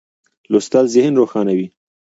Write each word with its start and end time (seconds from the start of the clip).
لوستل 0.51 0.85
ذهن 0.93 1.13
روښانوي. 1.19 1.67